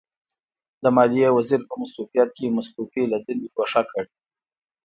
[0.83, 4.03] د ماليې وزیر په مستوفیت کې مستوفي له دندې ګوښه کړ.